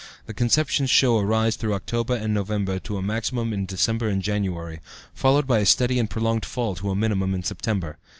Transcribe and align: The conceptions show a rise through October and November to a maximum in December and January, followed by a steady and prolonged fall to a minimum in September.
The 0.25 0.33
conceptions 0.33 0.89
show 0.89 1.19
a 1.19 1.23
rise 1.25 1.55
through 1.55 1.75
October 1.75 2.15
and 2.15 2.33
November 2.33 2.79
to 2.79 2.97
a 2.97 3.03
maximum 3.03 3.53
in 3.53 3.67
December 3.67 4.07
and 4.07 4.19
January, 4.19 4.79
followed 5.13 5.45
by 5.45 5.59
a 5.59 5.65
steady 5.67 5.99
and 5.99 6.09
prolonged 6.09 6.43
fall 6.43 6.73
to 6.77 6.89
a 6.89 6.95
minimum 6.95 7.35
in 7.35 7.43
September. 7.43 7.99